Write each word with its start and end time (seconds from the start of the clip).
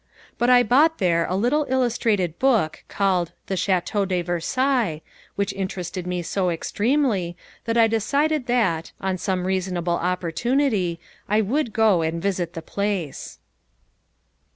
But 0.39 0.49
I 0.49 0.63
bought 0.63 0.97
there 0.97 1.27
a 1.29 1.35
little 1.35 1.67
illustrated 1.69 2.39
book 2.39 2.83
called 2.87 3.33
the 3.45 3.53
Château 3.53 4.07
de 4.07 4.23
Versailles, 4.23 5.03
which 5.35 5.53
interested 5.53 6.07
me 6.07 6.23
so 6.23 6.49
extremely 6.49 7.37
that 7.65 7.77
I 7.77 7.85
decided 7.85 8.47
that, 8.47 8.93
on 8.99 9.19
some 9.19 9.45
reasonable 9.45 9.93
opportunity, 9.93 10.99
I 11.29 11.41
would 11.41 11.71
go 11.71 12.01
and 12.01 12.19
visit 12.19 12.53
the 12.53 12.63
place. 12.63 13.37